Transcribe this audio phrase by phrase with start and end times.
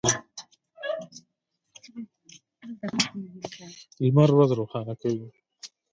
[4.03, 5.27] لمر ورځ روښانه کوي.